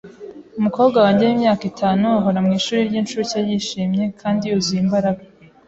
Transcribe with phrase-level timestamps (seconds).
[0.59, 5.21] Umukobwa wanjye wimyaka itanu ahora mu ishuri ryincuke yishimye kandi yuzuye imbaraga.